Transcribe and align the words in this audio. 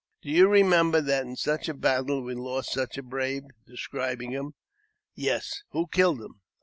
"Do 0.23 0.31
you 0.31 0.47
remember 0.49 0.99
that 0.99 1.27
in 1.27 1.35
such 1.35 1.69
a 1.69 1.75
battle 1.75 2.23
we 2.23 2.33
lost 2.33 2.71
such 2.73 2.97
a 2.97 3.03
brave?" 3.03 3.43
describing 3.71 4.31
him. 4.31 4.55
"Yes."" 5.13 5.61
Who 5.73 5.85
killed 5.89 6.19
him 6.19 6.41